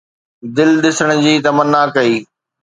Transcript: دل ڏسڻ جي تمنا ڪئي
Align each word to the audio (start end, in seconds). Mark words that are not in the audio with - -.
دل 0.55 0.69
ڏسڻ 0.83 1.09
جي 1.23 1.33
تمنا 1.45 1.81
ڪئي 1.95 2.15